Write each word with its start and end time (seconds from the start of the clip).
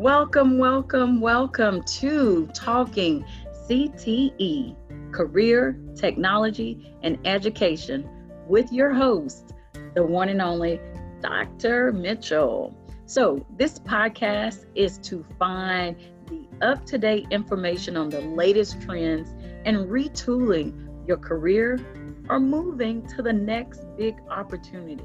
Welcome, 0.00 0.56
welcome, 0.56 1.20
welcome 1.20 1.82
to 1.82 2.48
Talking 2.54 3.22
CTE 3.68 4.74
Career, 5.12 5.78
Technology, 5.94 6.96
and 7.02 7.18
Education 7.26 8.08
with 8.46 8.72
your 8.72 8.94
host, 8.94 9.52
the 9.94 10.02
one 10.02 10.30
and 10.30 10.40
only 10.40 10.80
Dr. 11.20 11.92
Mitchell. 11.92 12.74
So, 13.04 13.44
this 13.58 13.78
podcast 13.78 14.64
is 14.74 14.96
to 15.00 15.22
find 15.38 15.94
the 16.28 16.48
up 16.66 16.86
to 16.86 16.96
date 16.96 17.26
information 17.30 17.98
on 17.98 18.08
the 18.08 18.22
latest 18.22 18.80
trends 18.80 19.28
and 19.66 19.86
retooling 19.90 20.88
your 21.06 21.18
career 21.18 21.78
or 22.30 22.40
moving 22.40 23.06
to 23.08 23.20
the 23.20 23.34
next 23.34 23.84
big 23.98 24.16
opportunity. 24.30 25.04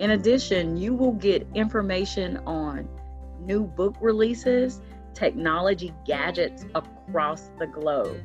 In 0.00 0.10
addition, 0.10 0.76
you 0.76 0.92
will 0.92 1.12
get 1.12 1.46
information 1.54 2.36
on 2.44 2.86
new 3.44 3.64
book 3.64 3.96
releases, 4.00 4.80
technology 5.14 5.92
gadgets 6.04 6.64
across 6.74 7.50
the 7.58 7.66
globe. 7.66 8.20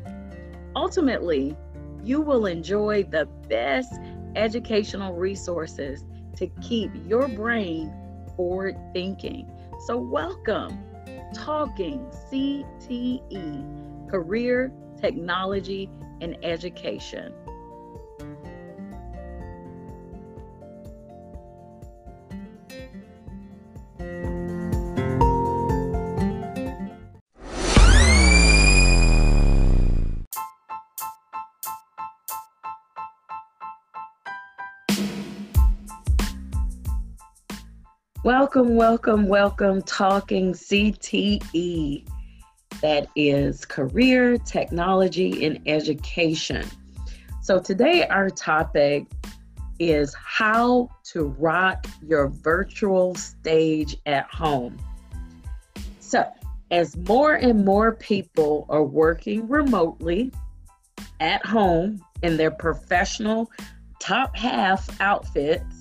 Ultimately, 0.75 1.55
you 2.03 2.21
will 2.21 2.45
enjoy 2.45 3.03
the 3.03 3.25
best 3.49 3.93
educational 4.35 5.13
resources 5.13 6.03
to 6.35 6.47
keep 6.61 6.91
your 7.07 7.27
brain 7.27 7.91
forward 8.35 8.77
thinking. 8.93 9.49
So, 9.85 9.97
welcome, 9.97 10.83
Talking 11.33 12.07
CTE, 12.31 14.09
Career, 14.09 14.71
Technology, 15.01 15.89
and 16.21 16.37
Education. 16.43 17.33
Welcome, 38.47 38.75
welcome, 38.75 39.27
welcome, 39.27 39.81
Talking 39.81 40.53
CTE. 40.53 42.07
That 42.81 43.09
is 43.13 43.65
career, 43.65 44.37
technology, 44.37 45.45
and 45.45 45.59
education. 45.65 46.65
So, 47.41 47.59
today 47.59 48.07
our 48.07 48.29
topic 48.29 49.05
is 49.79 50.13
how 50.13 50.89
to 51.11 51.25
rock 51.25 51.87
your 52.01 52.29
virtual 52.29 53.15
stage 53.15 53.97
at 54.05 54.27
home. 54.31 54.77
So, 55.99 56.23
as 56.71 56.95
more 56.95 57.33
and 57.33 57.65
more 57.65 57.95
people 57.95 58.65
are 58.69 58.85
working 58.85 59.45
remotely 59.49 60.31
at 61.19 61.45
home 61.45 62.01
in 62.23 62.37
their 62.37 62.51
professional 62.51 63.51
top 63.99 64.37
half 64.37 65.01
outfits, 65.01 65.76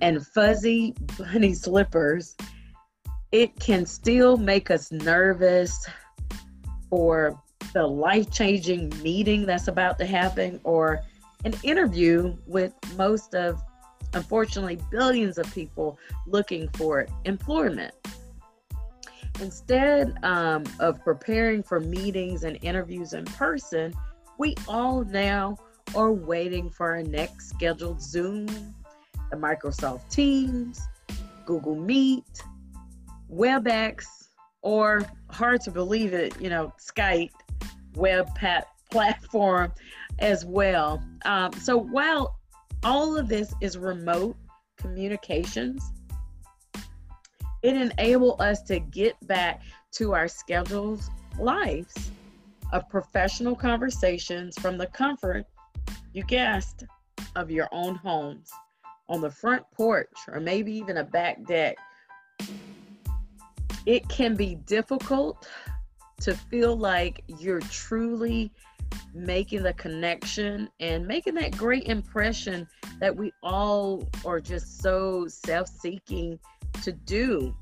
and 0.00 0.26
fuzzy 0.26 0.94
bunny 1.18 1.54
slippers, 1.54 2.36
it 3.32 3.58
can 3.58 3.86
still 3.86 4.36
make 4.36 4.70
us 4.70 4.92
nervous 4.92 5.86
for 6.88 7.40
the 7.72 7.86
life 7.86 8.30
changing 8.30 8.90
meeting 9.02 9.44
that's 9.44 9.68
about 9.68 9.98
to 9.98 10.06
happen 10.06 10.60
or 10.64 11.02
an 11.44 11.54
interview 11.62 12.36
with 12.46 12.72
most 12.96 13.34
of, 13.34 13.60
unfortunately, 14.14 14.78
billions 14.90 15.38
of 15.38 15.52
people 15.52 15.98
looking 16.26 16.68
for 16.70 17.06
employment. 17.24 17.94
Instead 19.40 20.16
um, 20.24 20.64
of 20.80 21.02
preparing 21.04 21.62
for 21.62 21.78
meetings 21.78 22.44
and 22.44 22.58
interviews 22.62 23.12
in 23.12 23.24
person, 23.24 23.92
we 24.38 24.54
all 24.66 25.04
now 25.04 25.56
are 25.94 26.12
waiting 26.12 26.70
for 26.70 26.92
our 26.92 27.02
next 27.02 27.50
scheduled 27.50 28.00
Zoom 28.00 28.74
the 29.30 29.36
Microsoft 29.36 30.08
Teams, 30.10 30.80
Google 31.44 31.76
Meet, 31.76 32.24
WebEx, 33.30 34.04
or 34.62 35.02
hard 35.30 35.60
to 35.62 35.70
believe 35.70 36.12
it, 36.12 36.40
you 36.40 36.50
know, 36.50 36.72
Skype 36.80 37.30
web 37.94 38.32
pat- 38.34 38.68
platform 38.90 39.72
as 40.20 40.44
well. 40.44 41.02
Um, 41.24 41.52
so 41.54 41.76
while 41.76 42.36
all 42.84 43.16
of 43.16 43.28
this 43.28 43.52
is 43.60 43.76
remote 43.76 44.36
communications, 44.76 45.82
it 47.62 47.76
enabled 47.76 48.40
us 48.40 48.62
to 48.62 48.78
get 48.78 49.14
back 49.26 49.62
to 49.92 50.14
our 50.14 50.28
scheduled 50.28 51.02
lives 51.38 52.10
of 52.72 52.88
professional 52.88 53.56
conversations 53.56 54.56
from 54.58 54.78
the 54.78 54.86
comfort, 54.86 55.46
you 56.12 56.22
guessed, 56.24 56.84
of 57.34 57.50
your 57.50 57.68
own 57.72 57.96
homes 57.96 58.50
on 59.08 59.20
the 59.20 59.30
front 59.30 59.64
porch 59.72 60.16
or 60.28 60.40
maybe 60.40 60.72
even 60.72 60.98
a 60.98 61.04
back 61.04 61.44
deck, 61.46 61.76
it 63.86 64.08
can 64.08 64.34
be 64.34 64.56
difficult 64.66 65.48
to 66.20 66.34
feel 66.34 66.76
like 66.76 67.22
you're 67.26 67.60
truly 67.60 68.50
making 69.14 69.62
the 69.62 69.72
connection 69.74 70.68
and 70.80 71.06
making 71.06 71.34
that 71.34 71.56
great 71.56 71.84
impression 71.84 72.66
that 73.00 73.14
we 73.14 73.32
all 73.42 74.08
are 74.24 74.40
just 74.40 74.80
so 74.80 75.26
self 75.28 75.68
seeking 75.68 76.38
to 76.82 76.92
do, 76.92 77.54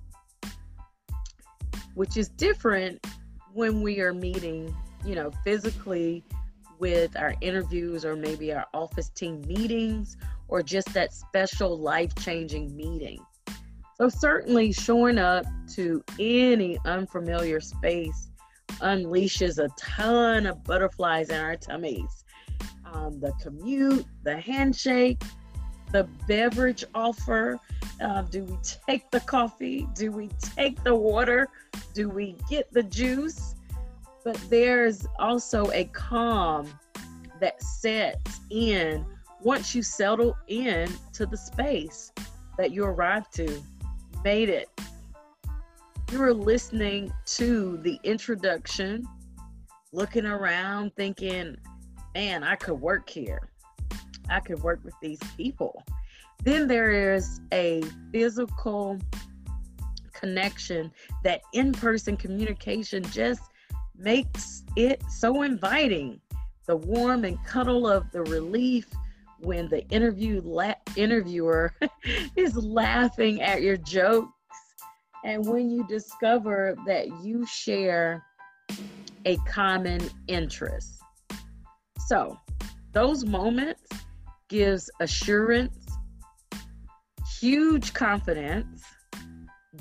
which 1.95 2.17
is 2.17 2.29
different 2.29 3.05
when 3.53 3.83
we 3.83 4.01
are 4.01 4.13
meeting, 4.13 4.75
you 5.05 5.15
know, 5.15 5.31
physically 5.45 6.25
with 6.79 7.17
our 7.17 7.35
interviews 7.41 8.05
or 8.05 8.17
maybe 8.17 8.53
our 8.53 8.67
office 8.75 9.09
team 9.11 9.41
meetings 9.47 10.17
or 10.49 10.63
just 10.63 10.93
that 10.95 11.13
special 11.13 11.79
life 11.79 12.15
changing 12.17 12.77
meeting. 12.77 13.19
So, 13.97 14.09
certainly 14.09 14.73
showing 14.73 15.19
up 15.19 15.47
to 15.75 16.03
any 16.19 16.79
unfamiliar 16.85 17.61
space 17.61 18.31
unleashes 18.81 19.59
a 19.59 19.69
ton 19.79 20.47
of 20.47 20.65
butterflies 20.65 21.31
in 21.31 21.41
our 21.41 21.57
tummies. 21.57 22.25
Um, 22.93 23.21
the 23.21 23.33
commute, 23.41 24.07
the 24.23 24.41
handshake, 24.41 25.23
the 25.93 26.09
beverage 26.27 26.85
offer. 26.95 27.59
Uh, 28.01 28.23
do 28.23 28.43
we 28.45 28.59
take 28.89 29.11
the 29.13 29.21
coffee? 29.21 29.87
Do 29.95 30.11
we 30.11 30.29
take 30.41 30.83
the 30.83 30.95
water? 30.95 31.49
Do 31.95 32.09
we 32.09 32.37
get 32.51 32.73
the 32.73 32.83
juice? 32.83 33.55
But 34.25 34.41
there's 34.51 35.07
also 35.19 35.71
a 35.71 35.85
calm 35.85 36.69
that 37.41 37.63
sets 37.63 38.41
in 38.51 39.07
once 39.45 39.75
you 39.75 39.83
settle 39.83 40.37
in 40.49 40.91
to 41.13 41.27
the 41.27 41.37
space 41.37 42.11
that 42.57 42.73
you 42.73 42.83
arrived 42.83 43.33
to, 43.35 43.63
made 44.25 44.49
it. 44.49 44.69
You 46.11 46.19
were 46.19 46.33
listening 46.33 47.13
to 47.27 47.77
the 47.83 48.01
introduction, 48.05 49.07
looking 49.93 50.25
around, 50.25 50.97
thinking, 50.97 51.57
man, 52.15 52.43
I 52.43 52.57
could 52.57 52.81
work 52.81 53.09
here. 53.09 53.51
I 54.31 54.41
could 54.41 54.63
work 54.63 54.81
with 54.83 54.95
these 55.03 55.21
people. 55.37 55.83
Then 56.43 56.67
there 56.67 57.15
is 57.15 57.41
a 57.53 57.83
physical 58.13 58.99
connection 60.15 60.91
that 61.23 61.43
in 61.53 61.73
person 61.73 62.17
communication 62.17 63.03
just 63.05 63.43
makes 63.95 64.65
it 64.75 65.03
so 65.11 65.43
inviting. 65.43 66.19
The 66.67 66.77
warm 66.77 67.25
and 67.25 67.43
cuddle 67.45 67.87
of 67.87 68.11
the 68.11 68.23
relief 68.23 68.87
when 69.45 69.69
the 69.69 69.87
interview 69.89 70.41
la- 70.43 70.75
interviewer 70.97 71.75
is 72.37 72.57
laughing 72.57 73.43
at 73.43 73.63
your 73.63 73.77
jokes 73.77 74.31
and 75.25 75.47
when 75.47 75.71
you 75.71 75.87
discover 75.87 76.77
that 76.87 77.09
you 77.23 77.47
share 77.47 78.23
a 79.25 79.37
common 79.49 80.01
interest. 80.29 81.01
So, 82.07 82.39
those 82.93 83.25
moments 83.25 83.83
gives 84.49 84.91
assurance, 85.01 85.87
huge 87.41 87.95
confidence, 87.95 88.85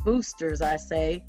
boosters 0.04 0.62
I 0.62 0.78
say, 0.78 1.26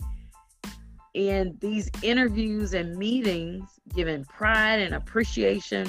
in 1.15 1.57
these 1.61 1.91
interviews 2.03 2.75
and 2.75 2.97
meetings, 2.97 3.69
giving 3.95 4.25
pride 4.25 4.81
and 4.81 4.95
appreciation 4.95 5.89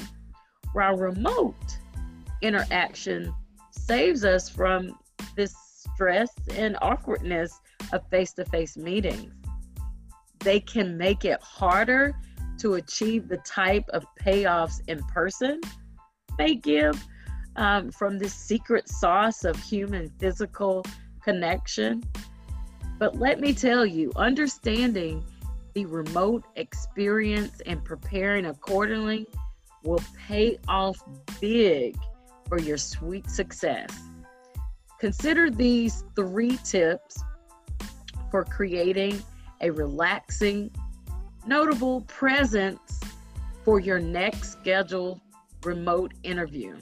while 0.72 0.96
remote 0.96 1.78
interaction 2.42 3.34
saves 3.70 4.24
us 4.24 4.48
from 4.48 4.98
this 5.36 5.54
stress 5.56 6.30
and 6.54 6.76
awkwardness 6.82 7.60
of 7.92 8.02
face 8.10 8.32
to 8.34 8.44
face 8.46 8.76
meetings. 8.76 9.32
They 10.40 10.60
can 10.60 10.96
make 10.96 11.24
it 11.24 11.40
harder 11.42 12.14
to 12.58 12.74
achieve 12.74 13.28
the 13.28 13.38
type 13.38 13.84
of 13.90 14.04
payoffs 14.22 14.80
in 14.88 15.02
person 15.04 15.60
they 16.38 16.54
give 16.54 17.02
um, 17.56 17.90
from 17.90 18.18
this 18.18 18.34
secret 18.34 18.88
sauce 18.88 19.44
of 19.44 19.56
human 19.62 20.10
physical 20.18 20.84
connection. 21.22 22.02
But 22.98 23.16
let 23.16 23.40
me 23.40 23.52
tell 23.52 23.84
you, 23.86 24.12
understanding 24.16 25.24
the 25.74 25.86
remote 25.86 26.44
experience 26.56 27.60
and 27.66 27.84
preparing 27.84 28.46
accordingly 28.46 29.26
will 29.82 30.02
pay 30.26 30.58
off 30.68 30.98
big 31.40 31.96
for 32.48 32.60
your 32.60 32.78
sweet 32.78 33.28
success. 33.30 33.90
Consider 34.98 35.50
these 35.50 36.04
three 36.14 36.56
tips 36.64 37.22
for 38.30 38.44
creating 38.44 39.22
a 39.60 39.70
relaxing, 39.70 40.70
notable 41.46 42.02
presence 42.02 43.00
for 43.64 43.80
your 43.80 43.98
next 43.98 44.52
scheduled 44.52 45.20
remote 45.64 46.14
interview. 46.22 46.76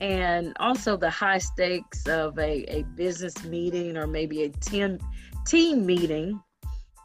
And 0.00 0.52
also 0.60 0.96
the 0.96 1.08
high 1.08 1.38
stakes 1.38 2.06
of 2.06 2.38
a, 2.38 2.64
a 2.68 2.82
business 2.96 3.44
meeting 3.44 3.96
or 3.96 4.06
maybe 4.06 4.42
a 4.42 4.50
team, 4.50 4.98
team 5.46 5.86
meeting 5.86 6.40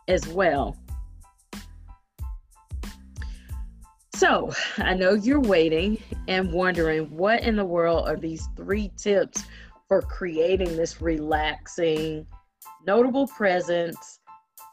as 0.08 0.28
well. 0.28 0.81
So, 4.22 4.54
I 4.78 4.94
know 4.94 5.16
you're 5.16 5.42
waiting 5.42 5.98
and 6.28 6.54
wondering 6.54 7.10
what 7.10 7.42
in 7.42 7.56
the 7.56 7.66
world 7.66 8.08
are 8.08 8.16
these 8.16 8.48
three 8.56 8.92
tips 8.96 9.46
for 9.88 10.04
creating 10.04 10.78
this 10.78 11.02
relaxing, 11.02 12.28
notable 12.86 13.26
presence 13.26 14.20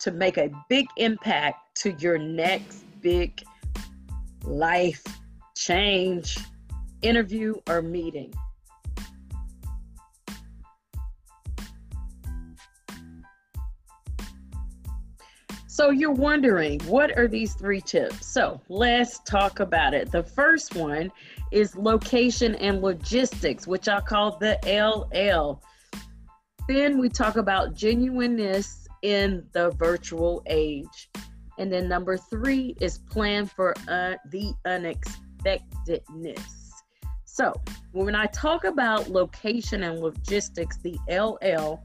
to 0.00 0.10
make 0.10 0.36
a 0.36 0.50
big 0.68 0.86
impact 0.98 1.60
to 1.76 1.92
your 1.92 2.18
next 2.18 2.84
big 3.00 3.42
life 4.44 5.02
change, 5.56 6.36
interview, 7.00 7.54
or 7.70 7.80
meeting. 7.80 8.30
So 15.78 15.90
you're 15.90 16.10
wondering, 16.10 16.80
what 16.86 17.16
are 17.16 17.28
these 17.28 17.54
three 17.54 17.80
tips? 17.80 18.26
So 18.26 18.60
let's 18.68 19.20
talk 19.20 19.60
about 19.60 19.94
it. 19.94 20.10
The 20.10 20.24
first 20.24 20.74
one 20.74 21.12
is 21.52 21.76
location 21.76 22.56
and 22.56 22.82
logistics, 22.82 23.64
which 23.64 23.86
I 23.86 24.00
call 24.00 24.40
the 24.40 24.58
LL. 24.66 25.62
Then 26.66 26.98
we 26.98 27.08
talk 27.08 27.36
about 27.36 27.76
genuineness 27.76 28.88
in 29.02 29.46
the 29.52 29.70
virtual 29.70 30.42
age. 30.48 31.10
And 31.58 31.72
then 31.72 31.88
number 31.88 32.16
three 32.16 32.74
is 32.80 32.98
plan 32.98 33.46
for 33.46 33.72
uh, 33.86 34.14
the 34.30 34.52
unexpectedness. 34.64 36.72
So 37.24 37.52
when 37.92 38.16
I 38.16 38.26
talk 38.26 38.64
about 38.64 39.10
location 39.10 39.84
and 39.84 40.00
logistics, 40.00 40.78
the 40.78 40.98
LL, 41.08 41.84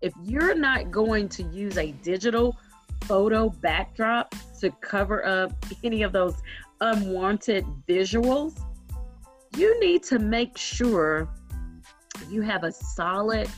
if 0.00 0.12
you're 0.20 0.56
not 0.56 0.90
going 0.90 1.28
to 1.28 1.44
use 1.44 1.78
a 1.78 1.92
digital 1.92 2.56
photo 3.04 3.48
backdrop 3.48 4.34
to 4.60 4.70
cover 4.80 5.26
up 5.26 5.52
any 5.82 6.02
of 6.02 6.12
those 6.12 6.36
unwanted 6.80 7.64
visuals, 7.88 8.60
you 9.56 9.78
need 9.80 10.02
to 10.04 10.18
make 10.18 10.56
sure 10.56 11.28
you 12.28 12.42
have 12.42 12.64
a 12.64 12.72
solid 12.72 13.48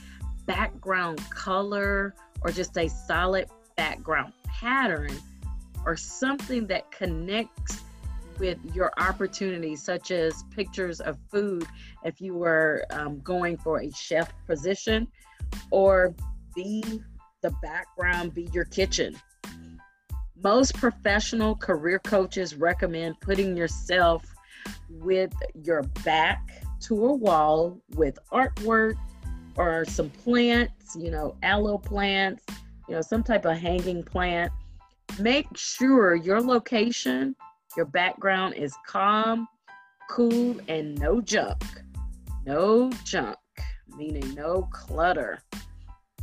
background 0.46 1.18
color 1.30 2.14
or 2.42 2.50
just 2.50 2.76
a 2.78 2.88
solid 2.88 3.46
background 3.76 4.32
pattern 4.46 5.10
or 5.84 5.96
something 5.96 6.66
that 6.66 6.90
connects 6.90 7.82
with 8.38 8.58
your 8.74 8.92
opportunities, 8.98 9.82
such 9.82 10.10
as 10.10 10.44
pictures 10.50 11.00
of 11.00 11.18
food 11.30 11.66
if 12.04 12.20
you 12.20 12.34
were 12.34 12.84
um, 12.90 13.20
going 13.20 13.56
for 13.56 13.80
a 13.80 13.90
chef 13.92 14.32
position, 14.46 15.06
or 15.70 16.14
be 16.54 16.82
the 17.42 17.50
background, 17.62 18.34
be 18.34 18.48
your 18.52 18.64
kitchen. 18.64 19.14
Most 20.42 20.74
professional 20.74 21.54
career 21.54 22.00
coaches 22.00 22.56
recommend 22.56 23.20
putting 23.20 23.56
yourself 23.56 24.24
with 24.88 25.32
your 25.54 25.82
back 26.04 26.64
to 26.80 27.06
a 27.06 27.14
wall 27.14 27.80
with 27.94 28.18
artwork 28.32 28.94
or 29.56 29.84
some 29.84 30.10
plants, 30.10 30.96
you 30.96 31.12
know, 31.12 31.36
aloe 31.44 31.78
plants, 31.78 32.44
you 32.88 32.94
know, 32.94 33.00
some 33.00 33.22
type 33.22 33.44
of 33.44 33.56
hanging 33.56 34.02
plant. 34.02 34.50
Make 35.20 35.46
sure 35.54 36.16
your 36.16 36.40
location, 36.40 37.36
your 37.76 37.86
background 37.86 38.54
is 38.54 38.74
calm, 38.84 39.46
cool, 40.10 40.56
and 40.66 40.98
no 40.98 41.20
junk. 41.20 41.62
No 42.44 42.90
junk, 43.04 43.36
meaning 43.96 44.34
no 44.34 44.68
clutter. 44.72 45.38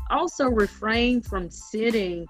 Also, 0.10 0.50
refrain 0.50 1.22
from 1.22 1.50
sitting 1.50 2.28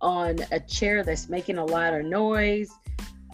on 0.00 0.38
a 0.52 0.60
chair 0.60 1.02
that's 1.02 1.28
making 1.28 1.58
a 1.58 1.64
lot 1.64 1.94
of 1.94 2.04
noise, 2.04 2.70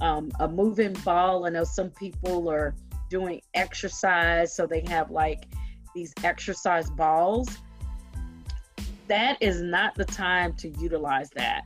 um, 0.00 0.31
a 0.41 0.49
moving 0.49 0.93
ball. 1.05 1.47
I 1.47 1.50
know 1.50 1.64
some 1.64 1.91
people 1.91 2.49
are 2.50 2.75
doing 3.11 3.41
exercise, 3.55 4.55
so 4.55 4.67
they 4.67 4.85
have 4.88 5.11
like 5.11 5.44
these 5.94 6.12
exercise 6.25 6.91
balls. 6.91 7.49
That 9.09 9.37
is 9.41 9.61
not 9.61 9.94
the 9.94 10.05
time 10.05 10.55
to 10.55 10.69
utilize 10.69 11.31
that. 11.31 11.62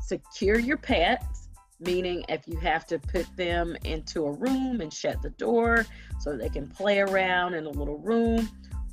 Secure 0.00 0.58
your 0.58 0.78
pets, 0.78 1.48
meaning 1.80 2.24
if 2.28 2.48
you 2.48 2.56
have 2.56 2.86
to 2.86 2.98
put 2.98 3.26
them 3.36 3.76
into 3.84 4.24
a 4.24 4.32
room 4.32 4.80
and 4.80 4.92
shut 4.92 5.22
the 5.22 5.30
door 5.30 5.86
so 6.18 6.36
they 6.36 6.48
can 6.48 6.66
play 6.66 6.98
around 7.00 7.54
in 7.54 7.66
a 7.66 7.70
little 7.70 7.98
room, 7.98 8.48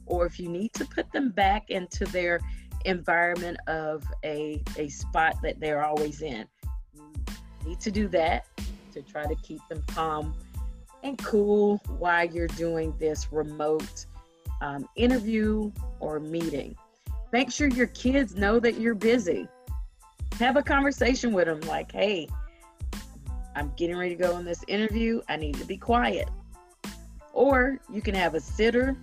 or 0.06 0.25
if 0.25 0.40
you 0.40 0.50
need 0.50 0.74
to 0.74 0.86
put 0.86 1.12
them 1.12 1.30
back 1.30 1.69
into 1.69 2.06
their 2.06 2.40
environment 2.85 3.57
of 3.67 4.03
a, 4.23 4.61
a 4.77 4.87
spot 4.89 5.37
that 5.43 5.59
they're 5.59 5.83
always 5.83 6.21
in. 6.21 6.45
You 6.93 7.69
need 7.69 7.79
to 7.81 7.91
do 7.91 8.07
that 8.09 8.45
to 8.93 9.01
try 9.01 9.25
to 9.25 9.35
keep 9.35 9.61
them 9.69 9.83
calm 9.87 10.33
and 11.03 11.17
cool 11.19 11.77
while 11.99 12.25
you're 12.25 12.47
doing 12.47 12.93
this 12.99 13.31
remote 13.31 14.05
um, 14.61 14.87
interview 14.95 15.71
or 15.99 16.19
meeting. 16.19 16.75
Make 17.31 17.51
sure 17.51 17.67
your 17.67 17.87
kids 17.87 18.35
know 18.35 18.59
that 18.59 18.79
you're 18.79 18.95
busy. 18.95 19.47
Have 20.39 20.57
a 20.57 20.63
conversation 20.63 21.33
with 21.33 21.45
them 21.45 21.61
like, 21.61 21.91
hey, 21.91 22.27
I'm 23.55 23.71
getting 23.77 23.97
ready 23.97 24.15
to 24.15 24.21
go 24.21 24.37
in 24.37 24.45
this 24.45 24.63
interview. 24.68 25.21
I 25.30 25.37
need 25.37 25.56
to 25.56 25.65
be 25.65 25.77
quiet. 25.77 26.30
Or 27.33 27.80
you 27.92 28.01
can 28.01 28.15
have 28.15 28.35
a 28.35 28.39
sitter 28.39 28.97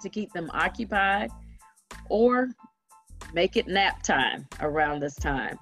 to 0.00 0.08
keep 0.08 0.32
them 0.32 0.50
occupied 0.52 1.30
or 2.10 2.48
make 3.32 3.56
it 3.56 3.66
nap 3.66 4.02
time 4.02 4.46
around 4.60 5.00
this 5.00 5.14
time, 5.14 5.58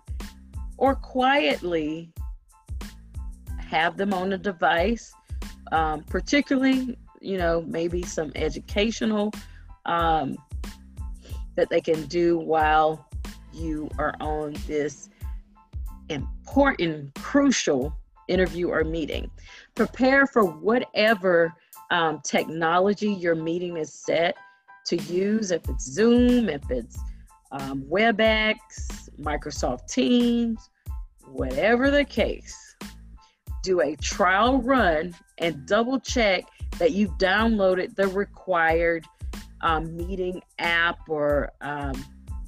or 0.76 0.94
quietly 0.94 2.12
have 3.58 3.96
them 3.96 4.14
on 4.14 4.32
a 4.32 4.38
device, 4.38 5.12
um, 5.72 6.02
particularly, 6.04 6.98
you 7.20 7.36
know, 7.36 7.62
maybe 7.66 8.02
some 8.02 8.32
educational 8.34 9.32
um, 9.86 10.36
that 11.56 11.68
they 11.68 11.80
can 11.80 12.06
do 12.06 12.38
while 12.38 13.06
you 13.52 13.88
are 13.98 14.14
on 14.20 14.54
this 14.66 15.10
important, 16.08 17.14
crucial 17.14 17.94
interview 18.28 18.68
or 18.68 18.84
meeting. 18.84 19.30
Prepare 19.74 20.26
for 20.26 20.44
whatever 20.44 21.52
um, 21.90 22.20
technology 22.24 23.12
your 23.12 23.34
meeting 23.34 23.76
is 23.76 23.92
set 23.92 24.36
to 24.88 24.96
use, 24.96 25.50
if 25.50 25.68
it's 25.68 25.84
Zoom, 25.84 26.48
if 26.48 26.62
it's 26.70 26.98
um, 27.52 27.82
WebEx, 27.82 28.56
Microsoft 29.18 29.88
Teams, 29.88 30.68
whatever 31.26 31.90
the 31.90 32.04
case. 32.04 32.76
Do 33.62 33.80
a 33.80 33.96
trial 33.96 34.62
run 34.62 35.14
and 35.38 35.66
double 35.66 36.00
check 36.00 36.44
that 36.78 36.92
you've 36.92 37.18
downloaded 37.18 37.94
the 37.96 38.08
required 38.08 39.04
um, 39.60 39.96
meeting 39.96 40.40
app 40.58 40.98
or 41.08 41.52
um, 41.60 41.92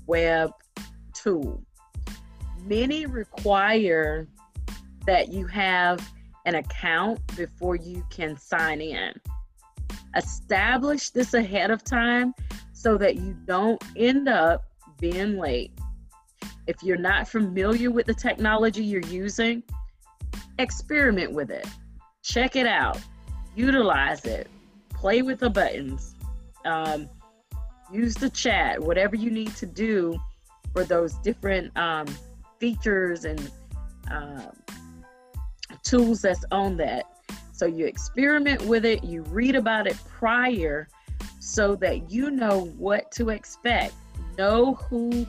web 0.07 0.51
tool. 1.13 1.63
Many 2.65 3.07
require 3.07 4.29
that 5.07 5.29
you 5.29 5.47
have 5.47 6.07
an 6.47 6.55
account 6.55 7.21
before 7.37 7.77
you 7.77 8.05
can 8.11 8.37
sign 8.37 8.81
in. 8.81 9.13
Establish 10.17 11.11
this 11.11 11.35
ahead 11.35 11.71
of 11.71 11.85
time 11.85 12.35
so 12.73 12.97
that 12.99 13.17
you 13.17 13.37
don't 13.47 13.83
end 13.97 14.29
up 14.29 14.64
being 14.99 15.38
late. 15.38 15.73
If 16.67 16.83
you're 16.83 16.97
not 16.97 17.29
familiar 17.29 17.90
with 17.90 18.07
the 18.07 18.14
technology 18.14 18.85
you're 18.85 19.02
using, 19.02 19.62
experiment 20.59 21.33
with 21.33 21.50
it. 21.50 21.67
Check 22.23 22.57
it 22.57 22.67
out. 22.67 22.99
Utilize 23.55 24.25
it. 24.25 24.49
Play 24.90 25.23
with 25.23 25.40
the 25.40 25.50
buttons. 25.50 26.14
Um, 26.64 27.09
use 27.93 28.14
the 28.14 28.31
chat, 28.31 28.81
whatever 28.81 29.17
you 29.17 29.31
need 29.31 29.55
to 29.57 29.67
do 29.67 30.19
for 30.73 30.85
those 30.85 31.14
different 31.14 31.76
um, 31.76 32.07
features 32.59 33.25
and 33.25 33.50
uh, 34.11 34.47
tools 35.83 36.23
that's 36.23 36.45
on 36.50 36.76
that. 36.76 37.05
So 37.61 37.67
you 37.67 37.85
experiment 37.85 38.62
with 38.62 38.87
it, 38.87 39.05
you 39.05 39.21
read 39.25 39.55
about 39.55 39.87
it 39.87 39.95
prior 40.09 40.88
so 41.40 41.76
that 41.76 42.11
you 42.11 42.31
know 42.31 42.73
what 42.79 43.12
to 43.12 43.29
expect. 43.29 43.93
Know 44.38 44.76
who 44.76 45.26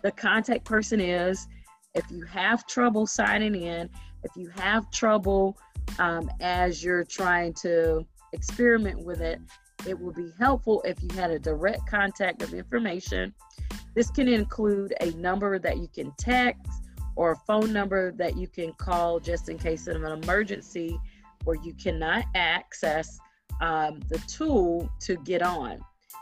the 0.00 0.10
contact 0.10 0.64
person 0.64 0.98
is. 0.98 1.46
If 1.94 2.10
you 2.10 2.24
have 2.24 2.66
trouble 2.66 3.06
signing 3.06 3.54
in, 3.54 3.90
if 4.22 4.30
you 4.34 4.48
have 4.56 4.90
trouble 4.92 5.58
um, 5.98 6.30
as 6.40 6.82
you're 6.82 7.04
trying 7.04 7.52
to 7.60 8.06
experiment 8.32 9.04
with 9.04 9.20
it, 9.20 9.38
it 9.86 10.00
will 10.00 10.14
be 10.14 10.32
helpful 10.38 10.80
if 10.86 11.02
you 11.02 11.10
had 11.14 11.32
a 11.32 11.38
direct 11.38 11.86
contact 11.86 12.40
of 12.40 12.54
information. 12.54 13.34
This 13.94 14.10
can 14.10 14.26
include 14.26 14.94
a 15.02 15.10
number 15.10 15.58
that 15.58 15.76
you 15.76 15.88
can 15.94 16.14
text 16.16 16.72
or 17.14 17.32
a 17.32 17.36
phone 17.46 17.74
number 17.74 18.10
that 18.12 18.38
you 18.38 18.48
can 18.48 18.72
call 18.72 19.20
just 19.20 19.50
in 19.50 19.58
case 19.58 19.86
of 19.86 20.02
an 20.02 20.22
emergency 20.22 20.98
where 21.44 21.56
you 21.62 21.74
cannot 21.74 22.24
access 22.34 23.18
um, 23.60 24.00
the 24.08 24.18
tool 24.28 24.90
to 25.00 25.16
get 25.18 25.42
on. 25.42 25.78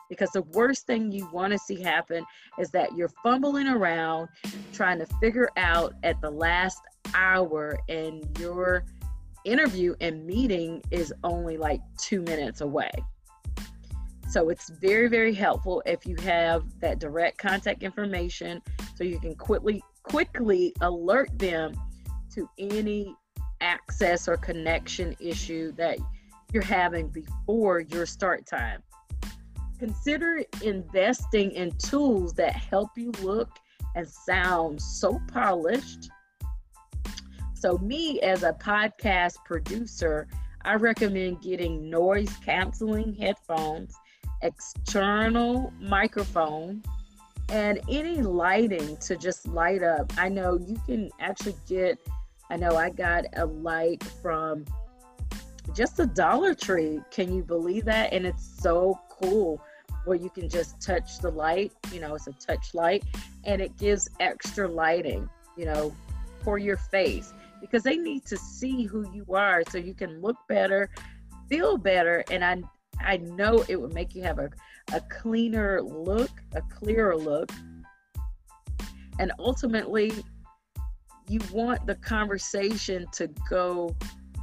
Because 0.08 0.30
the 0.30 0.42
worst 0.52 0.86
thing 0.86 1.10
you 1.10 1.28
want 1.32 1.52
to 1.52 1.58
see 1.58 1.80
happen 1.80 2.24
is 2.58 2.70
that 2.70 2.94
you're 2.96 3.10
fumbling 3.22 3.66
around 3.66 4.28
trying 4.72 4.98
to 4.98 5.06
figure 5.20 5.48
out 5.56 5.94
at 6.02 6.20
the 6.20 6.30
last 6.30 6.82
hour 7.14 7.78
and 7.88 8.26
your 8.38 8.84
interview 9.44 9.94
and 10.00 10.26
meeting 10.26 10.82
is 10.90 11.12
only 11.24 11.56
like 11.56 11.80
two 11.96 12.20
minutes 12.22 12.60
away. 12.60 12.90
So 14.30 14.48
it's 14.48 14.70
very, 14.70 15.08
very 15.08 15.34
helpful 15.34 15.82
if 15.84 16.06
you 16.06 16.16
have 16.22 16.64
that 16.80 16.98
direct 16.98 17.38
contact 17.38 17.82
information 17.82 18.62
so 18.94 19.04
you 19.04 19.20
can 19.20 19.34
quickly 19.34 19.82
quickly 20.04 20.74
alert 20.80 21.30
them 21.38 21.74
to 22.34 22.48
any 22.58 23.14
access 23.62 24.28
or 24.28 24.36
connection 24.36 25.16
issue 25.20 25.72
that 25.72 25.98
you're 26.52 26.62
having 26.62 27.08
before 27.08 27.80
your 27.80 28.04
start 28.04 28.46
time. 28.46 28.82
Consider 29.78 30.42
investing 30.62 31.52
in 31.52 31.72
tools 31.78 32.34
that 32.34 32.54
help 32.54 32.90
you 32.96 33.10
look 33.22 33.48
and 33.94 34.06
sound 34.06 34.80
so 34.80 35.20
polished. 35.32 36.10
So, 37.54 37.78
me 37.78 38.20
as 38.20 38.42
a 38.42 38.52
podcast 38.52 39.36
producer, 39.44 40.28
I 40.64 40.74
recommend 40.74 41.42
getting 41.42 41.88
noise 41.88 42.34
canceling 42.44 43.14
headphones 43.14 43.94
external 44.42 45.72
microphone, 45.80 46.82
and 47.48 47.80
any 47.88 48.22
lighting 48.22 48.96
to 48.98 49.16
just 49.16 49.46
light 49.48 49.82
up. 49.82 50.12
I 50.18 50.28
know 50.28 50.58
you 50.58 50.80
can 50.86 51.10
actually 51.20 51.56
get, 51.68 51.98
I 52.52 52.56
know 52.56 52.76
I 52.76 52.90
got 52.90 53.24
a 53.36 53.46
light 53.46 54.04
from 54.04 54.66
just 55.74 55.98
a 56.00 56.04
Dollar 56.04 56.54
Tree. 56.54 57.00
Can 57.10 57.34
you 57.34 57.42
believe 57.42 57.86
that? 57.86 58.12
And 58.12 58.26
it's 58.26 58.60
so 58.60 59.00
cool 59.08 59.58
where 60.04 60.18
you 60.18 60.28
can 60.28 60.50
just 60.50 60.78
touch 60.78 61.18
the 61.20 61.30
light, 61.30 61.72
you 61.90 61.98
know, 61.98 62.14
it's 62.14 62.26
a 62.26 62.32
touch 62.32 62.74
light, 62.74 63.04
and 63.44 63.62
it 63.62 63.74
gives 63.78 64.06
extra 64.20 64.68
lighting, 64.68 65.30
you 65.56 65.64
know, 65.64 65.94
for 66.44 66.58
your 66.58 66.76
face 66.76 67.32
because 67.62 67.84
they 67.84 67.96
need 67.96 68.26
to 68.26 68.36
see 68.36 68.84
who 68.84 69.10
you 69.14 69.24
are 69.34 69.62
so 69.70 69.78
you 69.78 69.94
can 69.94 70.20
look 70.20 70.36
better, 70.46 70.90
feel 71.48 71.78
better. 71.78 72.22
And 72.30 72.44
I 72.44 72.62
I 73.00 73.16
know 73.16 73.64
it 73.66 73.80
would 73.80 73.94
make 73.94 74.14
you 74.14 74.24
have 74.24 74.38
a, 74.38 74.50
a 74.92 75.00
cleaner 75.08 75.80
look, 75.80 76.30
a 76.54 76.60
clearer 76.60 77.16
look. 77.16 77.50
And 79.18 79.32
ultimately, 79.38 80.12
you 81.32 81.40
want 81.50 81.86
the 81.86 81.94
conversation 81.94 83.06
to 83.12 83.26
go 83.48 83.96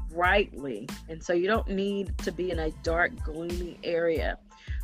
brightly. 0.10 0.88
And 1.08 1.24
so 1.24 1.34
you 1.34 1.46
don't 1.46 1.70
need 1.70 2.18
to 2.20 2.32
be 2.32 2.50
in 2.50 2.58
a 2.58 2.72
dark, 2.82 3.12
gloomy 3.24 3.80
area. 3.84 4.40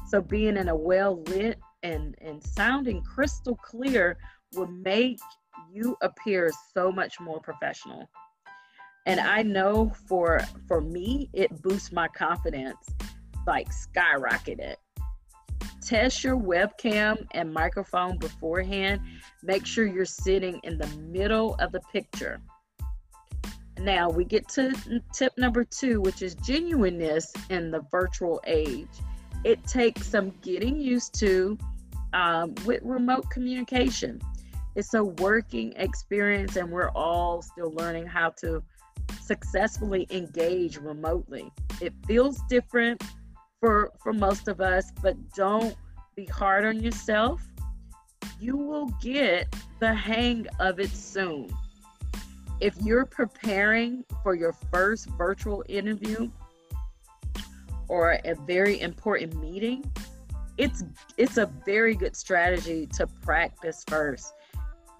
So 0.07 0.21
being 0.21 0.55
in 0.55 0.69
a 0.69 0.75
well 0.75 1.23
lit 1.23 1.59
and, 1.81 2.15
and 2.21 2.43
sounding 2.43 3.01
crystal 3.01 3.55
clear 3.55 4.19
will 4.53 4.67
make 4.67 5.19
you 5.71 5.97
appear 6.01 6.51
so 6.75 6.91
much 6.91 7.19
more 7.19 7.41
professional. 7.41 8.07
And 9.07 9.19
I 9.19 9.41
know 9.41 9.91
for 10.07 10.41
for 10.67 10.81
me, 10.81 11.29
it 11.33 11.61
boosts 11.63 11.91
my 11.91 12.07
confidence 12.07 12.77
like 13.47 13.69
skyrocketed. 13.69 14.75
Test 15.85 16.23
your 16.23 16.35
webcam 16.35 17.27
and 17.31 17.53
microphone 17.53 18.17
beforehand. 18.17 19.01
Make 19.43 19.67
sure 19.67 19.85
you're 19.85 20.03
sitting 20.03 20.59
in 20.63 20.79
the 20.79 20.87
middle 21.11 21.55
of 21.59 21.71
the 21.71 21.79
picture. 21.93 22.41
Now 23.79 24.09
we 24.09 24.25
get 24.25 24.47
to 24.49 24.73
tip 25.13 25.37
number 25.37 25.63
two, 25.63 26.01
which 26.01 26.23
is 26.23 26.33
genuineness 26.35 27.31
in 27.51 27.69
the 27.69 27.81
virtual 27.91 28.41
age. 28.47 28.87
It 29.43 29.63
takes 29.65 30.07
some 30.07 30.33
getting 30.41 30.75
used 30.79 31.13
to 31.19 31.55
um, 32.13 32.55
with 32.65 32.81
remote 32.83 33.29
communication. 33.29 34.19
It's 34.75 34.95
a 34.95 35.03
working 35.03 35.73
experience, 35.75 36.55
and 36.55 36.71
we're 36.71 36.89
all 36.91 37.43
still 37.43 37.71
learning 37.73 38.07
how 38.07 38.31
to 38.41 38.63
successfully 39.21 40.07
engage 40.09 40.77
remotely. 40.77 41.51
It 41.79 41.93
feels 42.07 42.41
different 42.49 43.03
for 43.65 43.91
for 43.97 44.13
most 44.13 44.47
of 44.47 44.61
us, 44.61 44.91
but 45.01 45.15
don't 45.33 45.75
be 46.15 46.25
hard 46.25 46.65
on 46.65 46.79
yourself. 46.79 47.41
You 48.39 48.57
will 48.57 48.85
get 49.01 49.55
the 49.79 49.91
hang 49.91 50.45
of 50.59 50.79
it 50.79 50.91
soon. 50.91 51.49
If 52.61 52.75
you're 52.83 53.07
preparing 53.07 54.05
for 54.21 54.35
your 54.35 54.53
first 54.71 55.07
virtual 55.17 55.63
interview 55.67 56.29
or 57.87 58.19
a 58.23 58.35
very 58.45 58.81
important 58.81 59.41
meeting, 59.41 59.83
it's 60.59 60.83
it's 61.17 61.37
a 61.37 61.51
very 61.65 61.95
good 61.95 62.15
strategy 62.15 62.85
to 62.97 63.07
practice 63.07 63.83
first. 63.87 64.31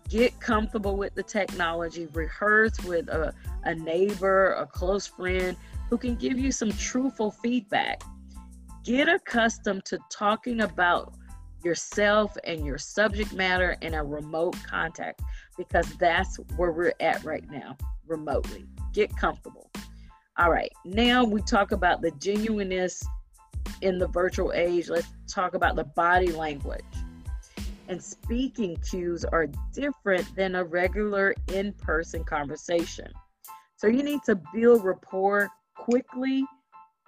Get 0.09 0.39
comfortable 0.39 0.97
with 0.97 1.13
the 1.13 1.23
technology, 1.23 2.07
rehearse 2.13 2.83
with 2.83 3.09
a, 3.09 3.31
a 3.63 3.75
neighbor, 3.75 4.53
a 4.53 4.65
close 4.65 5.05
friend 5.05 5.55
who 5.91 5.99
can 5.99 6.15
give 6.15 6.39
you 6.39 6.51
some 6.51 6.71
truthful 6.71 7.29
feedback 7.29 8.01
get 8.85 9.09
accustomed 9.09 9.83
to 9.83 9.97
talking 10.09 10.61
about 10.61 11.15
yourself 11.63 12.37
and 12.43 12.63
your 12.63 12.77
subject 12.77 13.33
matter 13.33 13.75
in 13.81 13.95
a 13.95 14.03
remote 14.03 14.55
contact 14.63 15.21
because 15.57 15.91
that's 15.95 16.37
where 16.55 16.71
we're 16.71 16.93
at 16.99 17.23
right 17.23 17.49
now, 17.49 17.75
remotely. 18.05 18.63
Get 18.93 19.15
comfortable. 19.17 19.71
All 20.37 20.51
right, 20.51 20.71
now 20.85 21.23
we 21.23 21.41
talk 21.41 21.71
about 21.71 22.01
the 22.01 22.11
genuineness 22.11 23.03
in 23.81 23.97
the 23.97 24.07
virtual 24.07 24.53
age. 24.53 24.87
Let's 24.87 25.07
talk 25.27 25.55
about 25.55 25.75
the 25.75 25.85
body 25.85 26.31
language. 26.31 26.83
And 27.87 28.01
speaking 28.01 28.77
cues 28.77 29.25
are 29.25 29.47
different 29.73 30.35
than 30.35 30.55
a 30.55 30.63
regular 30.63 31.33
in 31.51 31.73
person 31.73 32.23
conversation. 32.23 33.11
So 33.77 33.87
you 33.87 34.03
need 34.03 34.21
to 34.25 34.39
build 34.53 34.83
rapport 34.83 35.49
quickly 35.75 36.45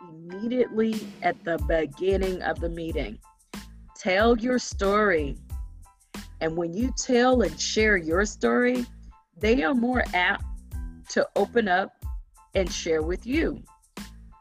immediately 0.02 1.08
at 1.22 1.44
the 1.44 1.58
beginning 1.68 2.42
of 2.42 2.60
the 2.60 2.70
meeting. 2.70 3.20
Tell 3.96 4.38
your 4.38 4.60
story. 4.60 5.38
And 6.42 6.56
when 6.56 6.74
you 6.74 6.94
tell 6.98 7.42
and 7.42 7.60
share 7.60 7.98
your 7.98 8.26
story, 8.26 8.86
they 9.40 9.64
are 9.64 9.74
more 9.74 10.04
apt 10.14 10.44
to 11.10 11.28
open 11.36 11.68
up 11.68 11.92
and 12.54 12.72
share 12.72 13.02
with 13.02 13.26
you 13.26 13.64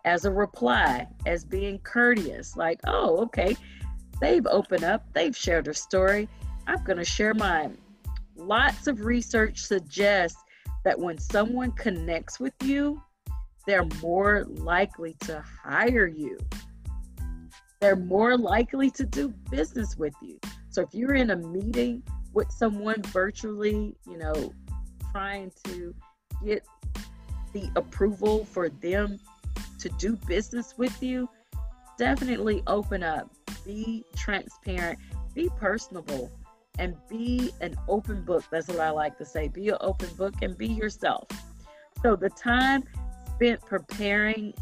as 0.05 0.25
a 0.25 0.31
reply, 0.31 1.07
as 1.27 1.45
being 1.45 1.79
courteous, 1.81 2.57
like, 2.57 2.81
oh, 2.87 3.19
okay, 3.23 3.57
they've 4.21 4.47
opened 4.47 4.85
up, 4.85 5.05
they've 5.13 5.37
shared 5.37 5.65
their 5.65 5.75
story. 5.75 6.29
I'm 6.67 6.83
going 6.85 6.99
to 6.99 7.05
share 7.05 7.35
mine. 7.35 7.77
Lots 8.37 8.87
of 8.87 9.05
research 9.05 9.59
suggests 9.63 10.41
that 10.85 10.99
when 10.99 11.19
someone 11.19 11.73
connects 11.73 12.39
with 12.39 12.55
you, 12.63 13.03
they're 13.67 13.85
mm. 13.85 14.03
more 14.03 14.45
likely 14.49 15.15
to 15.21 15.43
hire 15.63 16.07
you. 16.07 16.39
They're 17.81 17.97
more 17.97 18.39
likely 18.39 18.91
to 18.93 19.05
do 19.05 19.29
business 19.51 19.97
with 19.97 20.15
you. 20.23 20.39
So 20.71 20.83
if 20.83 20.95
you're 20.95 21.15
in 21.15 21.31
a 21.31 21.37
meeting 21.37 22.03
with 22.33 22.51
someone 22.51 23.03
virtually, 23.03 23.95
you 24.09 24.19
know, 24.19 24.53
trying 25.13 25.53
to 25.65 25.95
get 26.45 26.67
the 27.53 27.71
approval 27.77 28.45
for 28.45 28.69
them 28.69 29.19
to 29.79 29.89
do 29.99 30.17
business 30.27 30.77
with 30.79 31.03
you, 31.03 31.29
definitely 31.99 32.63
open 32.67 33.03
up, 33.03 33.31
be 33.65 34.05
transparent, 34.15 34.99
be 35.35 35.51
personable, 35.59 36.31
and 36.79 36.95
be 37.09 37.53
an 37.61 37.75
open 37.89 38.23
book. 38.23 38.45
That's 38.51 38.69
what 38.69 38.81
I 38.81 38.91
like 38.91 39.17
to 39.19 39.25
say. 39.25 39.49
Be 39.49 39.69
an 39.71 39.79
open 39.81 40.09
book 40.17 40.35
and 40.43 40.57
be 40.57 40.67
yourself. 40.67 41.27
So 42.03 42.17
the 42.17 42.31
time 42.31 42.85
spent 43.37 43.61
preparing 43.67 44.55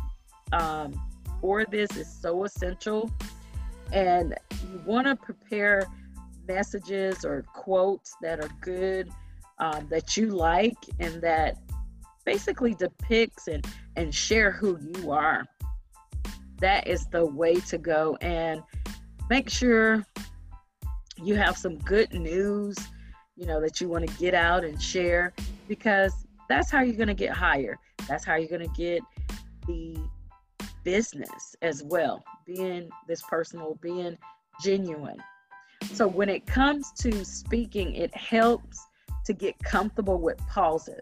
um, 0.52 0.92
for 1.40 1.64
this 1.64 1.96
is 1.96 2.08
so 2.08 2.44
essential. 2.44 3.10
And 3.92 4.34
you 4.50 4.82
want 4.84 5.06
to 5.06 5.14
prepare 5.14 5.86
messages 6.48 7.24
or 7.24 7.44
quotes 7.54 8.16
that 8.20 8.40
are 8.40 8.50
good, 8.60 9.10
um, 9.58 9.86
that 9.90 10.16
you 10.16 10.30
like, 10.30 10.76
and 10.98 11.22
that 11.22 11.56
basically 12.24 12.74
depicts 12.74 13.46
and, 13.46 13.64
and 13.96 14.12
share 14.12 14.50
who 14.50 14.78
you 14.96 15.12
are. 15.12 15.44
That 16.58 16.88
is 16.88 17.06
the 17.06 17.24
way 17.24 17.60
to 17.60 17.78
go. 17.78 18.16
And 18.20 18.60
make 19.30 19.50
sure 19.50 20.04
you 21.22 21.36
have 21.36 21.56
some 21.56 21.78
good 21.78 22.12
news, 22.12 22.76
you 23.36 23.46
know, 23.46 23.60
that 23.60 23.80
you 23.80 23.88
want 23.88 24.08
to 24.08 24.16
get 24.16 24.34
out 24.34 24.64
and 24.64 24.82
share 24.82 25.32
because 25.68 26.26
that's 26.48 26.70
how 26.70 26.80
you're 26.80 26.96
going 26.96 27.08
to 27.08 27.14
get 27.14 27.30
higher. 27.30 27.78
That's 28.08 28.24
how 28.24 28.36
you're 28.36 28.48
going 28.48 28.68
to 28.68 28.76
get 28.76 29.02
the 29.66 29.96
business 30.84 31.56
as 31.62 31.82
well, 31.82 32.22
being 32.46 32.88
this 33.08 33.22
personal, 33.22 33.78
being 33.80 34.16
genuine. 34.62 35.16
So 35.92 36.06
when 36.06 36.28
it 36.28 36.46
comes 36.46 36.92
to 37.00 37.24
speaking, 37.24 37.94
it 37.94 38.14
helps 38.16 38.86
to 39.24 39.32
get 39.32 39.58
comfortable 39.62 40.18
with 40.20 40.38
pauses. 40.48 41.00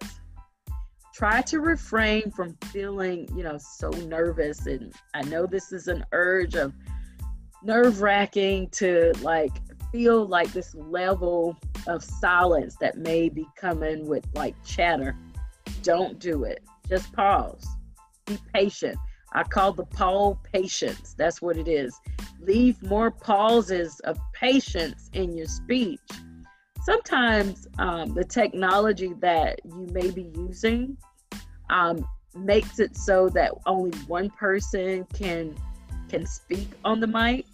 Try 1.15 1.43
to 1.43 1.61
refrain 1.61 2.31
from 2.31 2.57
feeling, 2.67 3.29
you 3.37 3.43
know, 3.43 3.59
so 3.59 3.91
nervous. 3.91 4.67
And 4.67 4.95
I 5.15 5.23
know 5.23 5.47
this 5.47 5.73
is 5.73 5.89
an 5.89 6.05
urge 6.13 6.55
of 6.55 6.73
nerve 7.63 8.01
wracking 8.01 8.69
to 8.71 9.13
like 9.21 9.53
feel 9.93 10.27
like 10.27 10.53
this 10.53 10.75
level 10.75 11.57
of 11.87 12.03
silence 12.03 12.77
that 12.81 12.97
may 12.97 13.29
be 13.29 13.47
coming 13.57 14.07
with 14.07 14.27
like 14.35 14.55
chatter. 14.65 15.17
Don't 15.83 16.19
do 16.19 16.45
it. 16.45 16.65
Just 16.93 17.11
pause. 17.15 17.67
Be 18.27 18.37
patient. 18.53 18.99
I 19.33 19.45
call 19.45 19.73
the 19.73 19.87
pause 19.87 20.37
patience. 20.53 21.15
That's 21.17 21.41
what 21.41 21.57
it 21.57 21.67
is. 21.67 21.99
Leave 22.39 22.83
more 22.83 23.11
pauses 23.11 23.99
of 24.01 24.19
patience 24.35 25.09
in 25.15 25.35
your 25.35 25.47
speech. 25.47 26.03
Sometimes 26.83 27.67
um, 27.79 28.13
the 28.13 28.25
technology 28.25 29.15
that 29.21 29.61
you 29.65 29.87
may 29.91 30.11
be 30.11 30.31
using 30.37 30.99
um, 31.71 32.07
makes 32.35 32.79
it 32.79 32.95
so 32.95 33.31
that 33.31 33.53
only 33.65 33.97
one 34.01 34.29
person 34.29 35.07
can 35.15 35.57
can 36.11 36.27
speak 36.27 36.69
on 36.85 37.01
the 37.01 37.07
mic, 37.07 37.47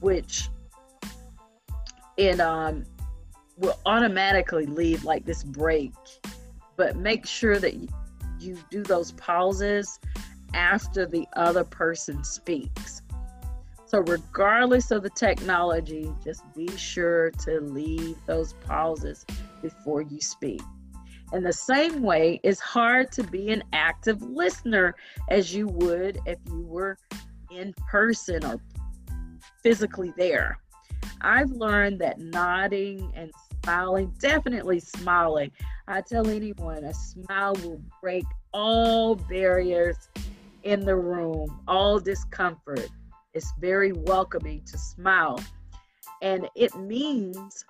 which 0.00 0.48
it 2.16 2.40
um, 2.40 2.86
will 3.58 3.78
automatically 3.84 4.64
leave 4.64 5.04
like 5.04 5.26
this 5.26 5.44
break. 5.44 5.92
But 6.78 6.96
make 6.96 7.26
sure 7.26 7.58
that 7.58 7.74
you, 8.40 8.58
do 8.70 8.82
those 8.82 9.12
pauses 9.12 9.98
after 10.54 11.06
the 11.06 11.26
other 11.36 11.64
person 11.64 12.24
speaks. 12.24 13.02
So, 13.86 14.00
regardless 14.00 14.90
of 14.90 15.02
the 15.02 15.10
technology, 15.10 16.12
just 16.24 16.42
be 16.54 16.68
sure 16.76 17.30
to 17.44 17.60
leave 17.60 18.16
those 18.26 18.52
pauses 18.64 19.26
before 19.62 20.02
you 20.02 20.20
speak. 20.20 20.62
In 21.32 21.42
the 21.42 21.52
same 21.52 22.02
way, 22.02 22.40
it's 22.42 22.60
hard 22.60 23.12
to 23.12 23.22
be 23.22 23.50
an 23.50 23.62
active 23.72 24.22
listener 24.22 24.94
as 25.28 25.54
you 25.54 25.66
would 25.68 26.18
if 26.26 26.38
you 26.46 26.62
were 26.62 26.98
in 27.50 27.72
person 27.88 28.44
or 28.44 28.60
physically 29.62 30.12
there. 30.16 30.58
I've 31.20 31.50
learned 31.50 32.00
that 32.00 32.18
nodding 32.18 33.12
and 33.14 33.32
smiling, 33.64 34.12
definitely 34.18 34.80
smiling. 34.80 35.50
I 35.86 36.00
tell 36.00 36.28
anyone 36.28 36.84
a 36.84 36.94
smile 36.94 37.54
will 37.62 37.80
break 38.00 38.24
all 38.52 39.14
barriers 39.14 39.96
in 40.62 40.84
the 40.84 40.96
room, 40.96 41.60
all 41.66 41.98
discomfort. 41.98 42.88
It's 43.34 43.52
very 43.60 43.92
welcoming 43.92 44.62
to 44.66 44.78
smile. 44.78 45.40
And 46.22 46.48
it 46.54 46.74
means, 46.76 47.64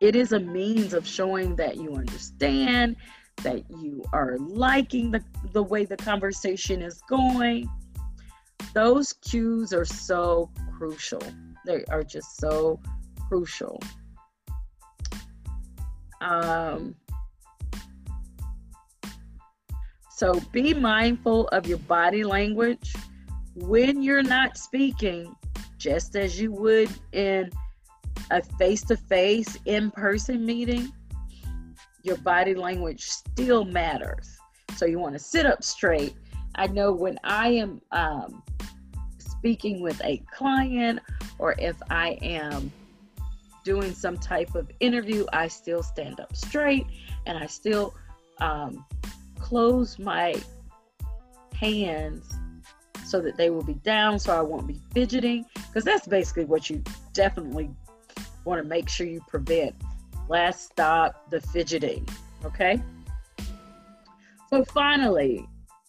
it 0.00 0.14
is 0.14 0.32
a 0.32 0.40
means 0.40 0.94
of 0.94 1.06
showing 1.06 1.56
that 1.56 1.76
you 1.76 1.94
understand, 1.94 2.96
that 3.42 3.64
you 3.70 4.04
are 4.12 4.36
liking 4.38 5.10
the, 5.10 5.24
the 5.52 5.62
way 5.62 5.84
the 5.84 5.96
conversation 5.96 6.82
is 6.82 7.00
going. 7.08 7.68
Those 8.74 9.12
cues 9.12 9.72
are 9.72 9.84
so 9.84 10.50
crucial. 10.76 11.22
They 11.64 11.84
are 11.86 12.04
just 12.04 12.36
so 12.40 12.80
crucial. 13.28 13.80
Um, 16.20 16.94
so 20.10 20.40
be 20.52 20.74
mindful 20.74 21.48
of 21.48 21.66
your 21.66 21.78
body 21.78 22.24
language 22.24 22.92
when 23.54 24.02
you're 24.02 24.22
not 24.22 24.56
speaking, 24.56 25.34
just 25.78 26.16
as 26.16 26.40
you 26.40 26.52
would 26.52 26.90
in 27.12 27.50
a 28.30 28.42
face 28.58 28.82
to 28.84 28.96
face, 28.96 29.58
in 29.64 29.90
person 29.90 30.44
meeting. 30.44 30.92
Your 32.02 32.16
body 32.18 32.54
language 32.54 33.04
still 33.04 33.64
matters. 33.64 34.38
So 34.76 34.86
you 34.86 34.98
want 34.98 35.14
to 35.14 35.18
sit 35.18 35.46
up 35.46 35.62
straight. 35.62 36.14
I 36.54 36.66
know 36.68 36.92
when 36.92 37.18
I 37.24 37.48
am 37.48 37.80
um, 37.92 38.42
speaking 39.18 39.80
with 39.80 40.00
a 40.04 40.22
client 40.32 41.00
or 41.38 41.54
if 41.58 41.76
I 41.90 42.18
am 42.22 42.72
doing 43.64 43.94
some 43.94 44.16
type 44.16 44.54
of 44.54 44.70
interview, 44.80 45.26
I 45.32 45.48
still 45.48 45.82
stand 45.82 46.20
up 46.20 46.34
straight 46.34 46.86
and 47.26 47.38
I 47.38 47.46
still 47.46 47.94
um, 48.40 48.84
close 49.38 49.98
my 49.98 50.34
hands 51.54 52.34
so 53.04 53.20
that 53.20 53.36
they 53.36 53.50
will 53.50 53.64
be 53.64 53.74
down 53.74 54.18
so 54.18 54.36
I 54.36 54.42
won't 54.42 54.66
be 54.66 54.80
fidgeting 54.92 55.46
because 55.54 55.84
that's 55.84 56.06
basically 56.06 56.44
what 56.44 56.68
you 56.68 56.82
definitely 57.12 57.70
want 58.44 58.62
to 58.62 58.68
make 58.68 58.88
sure 58.88 59.06
you 59.06 59.20
prevent. 59.28 59.74
Last 60.28 60.66
stop 60.66 61.30
the 61.30 61.40
fidgeting, 61.40 62.06
okay? 62.44 62.80
So 64.50 64.64
finally, 64.64 65.46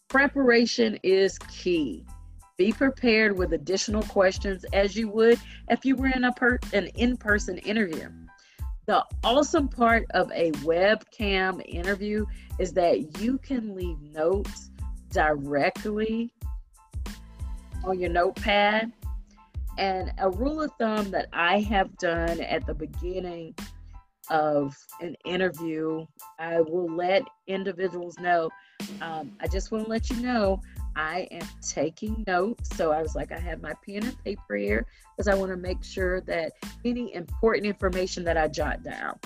preparation 0.08 0.97
is 1.03 1.38
key. 1.39 2.05
Be 2.59 2.73
prepared 2.73 3.37
with 3.37 3.53
additional 3.53 4.03
questions 4.03 4.65
as 4.73 4.93
you 4.93 5.07
would 5.07 5.39
if 5.69 5.85
you 5.85 5.95
were 5.95 6.09
in 6.09 6.25
a 6.25 6.33
per- 6.33 6.59
an 6.73 6.87
in-person 6.87 7.57
interview. 7.59 8.09
The 8.85 9.05
awesome 9.23 9.69
part 9.69 10.07
of 10.09 10.29
a 10.33 10.51
webcam 10.51 11.65
interview 11.65 12.25
is 12.59 12.73
that 12.73 13.21
you 13.21 13.37
can 13.37 13.73
leave 13.75 14.01
notes 14.01 14.71
directly 15.09 16.33
on 17.85 17.97
your 17.97 18.09
notepad. 18.09 18.91
And 19.77 20.11
a 20.17 20.29
rule 20.29 20.61
of 20.61 20.73
thumb 20.77 21.11
that 21.11 21.29
I 21.31 21.61
have 21.61 21.97
done 21.97 22.41
at 22.41 22.65
the 22.65 22.73
beginning 22.73 23.55
of 24.29 24.75
an 24.99 25.15
interview, 25.23 26.05
I 26.37 26.59
will 26.59 26.93
let 26.93 27.23
individuals 27.47 28.19
know. 28.19 28.49
Um, 29.01 29.31
I 29.39 29.47
just 29.47 29.71
want 29.71 29.85
to 29.85 29.89
let 29.89 30.09
you 30.09 30.17
know 30.17 30.61
I 30.99 31.29
am 31.31 31.47
taking 31.62 32.25
notes. 32.27 32.75
So 32.75 32.91
I 32.91 33.01
was 33.01 33.15
like, 33.15 33.31
I 33.31 33.39
have 33.39 33.62
my 33.62 33.73
pen 33.88 34.03
and 34.03 34.23
paper 34.25 34.57
here 34.57 34.85
because 35.15 35.29
I 35.29 35.33
want 35.33 35.49
to 35.49 35.57
make 35.57 35.81
sure 35.81 36.19
that 36.21 36.51
any 36.83 37.13
important 37.15 37.65
information 37.65 38.25
that 38.25 38.35
I 38.35 38.49
jot 38.49 38.83
down. 38.83 39.17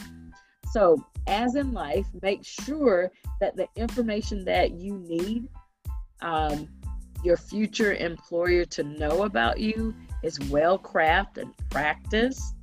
So, 0.71 1.03
as 1.25 1.55
in 1.55 1.71
life, 1.71 2.05
make 2.21 2.45
sure 2.45 3.11
that 3.39 3.55
the 3.55 3.67
information 3.75 4.45
that 4.45 4.73
you 4.73 4.99
need 4.99 5.47
um, 6.21 6.69
your 7.23 7.37
future 7.37 7.95
employer 7.95 8.65
to 8.65 8.83
know 8.83 9.23
about 9.23 9.59
you 9.59 9.95
is 10.21 10.39
well 10.51 10.77
crafted 10.77 11.43
and 11.43 11.69
practiced. 11.71 12.55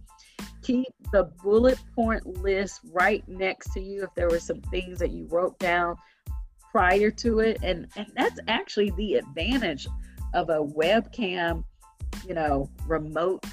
Keep 0.63 0.87
the 1.11 1.25
bullet 1.43 1.81
point 1.97 2.25
list 2.27 2.81
right 2.93 3.27
next 3.29 3.73
to 3.73 3.81
you 3.81 4.05
if 4.05 4.11
there 4.15 4.29
were 4.29 4.39
some 4.39 4.61
things 4.71 5.01
that 5.01 5.11
you 5.11 5.27
wrote 5.27 5.59
down 5.59 5.97
prior 6.71 7.11
to 7.11 7.41
it 7.41 7.59
and 7.63 7.87
and 7.97 8.07
that's 8.17 8.39
actually 8.49 8.91
the 8.97 9.15
advantage 9.15 9.89
of 10.35 10.51
a 10.51 10.65
webcam 10.65 11.65
you 12.27 12.35
know 12.35 12.71
remote 12.87 13.45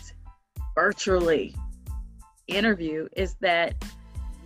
virtually 0.76 1.56
interview 2.48 3.08
is 3.16 3.36
that 3.42 3.74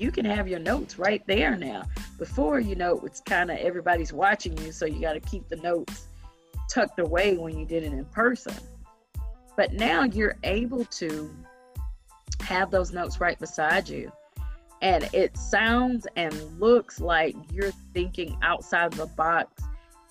you 0.01 0.12
can 0.12 0.25
have 0.25 0.47
your 0.47 0.60
notes 0.60 0.97
right 0.97 1.21
there 1.27 1.55
now. 1.55 1.84
Before 2.17 2.60
you 2.60 2.75
know 2.75 2.99
it's 3.05 3.19
kind 3.19 3.51
of 3.51 3.57
everybody's 3.57 4.12
watching 4.12 4.57
you 4.57 4.71
so 4.71 4.86
you 4.86 4.99
got 4.99 5.13
to 5.13 5.19
keep 5.19 5.47
the 5.47 5.57
notes 5.57 6.07
tucked 6.69 6.99
away 6.99 7.38
when 7.38 7.57
you 7.57 7.65
did 7.65 7.84
it 7.84 7.93
in 7.93 8.05
person. 8.05 8.55
But 9.55 9.73
now 9.73 10.03
you're 10.03 10.38
able 10.43 10.86
to 10.86 11.29
have 12.41 12.71
those 12.71 12.91
notes 12.91 13.19
right 13.19 13.38
beside 13.38 13.88
you 13.88 14.12
and 14.82 15.08
it 15.13 15.38
sounds 15.38 16.08
and 16.15 16.34
looks 16.60 17.00
like 17.00 17.36
you're 17.52 17.72
thinking 17.94 18.38
outside 18.41 18.91
the 18.94 19.06
box 19.06 19.63